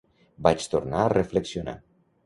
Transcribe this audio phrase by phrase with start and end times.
[0.47, 1.81] Vaig tornar a reflexionar.